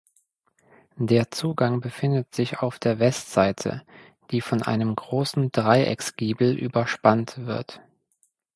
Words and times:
Der 0.97 1.29
Zugang 1.29 1.79
befindet 1.79 2.33
sich 2.33 2.57
auf 2.61 2.79
der 2.79 2.97
Westseite, 2.97 3.85
die 4.31 4.41
von 4.41 4.63
einem 4.63 4.95
großen 4.95 5.51
Dreiecksgiebel 5.51 6.57
überspannt 6.57 7.45
wird. 7.45 7.81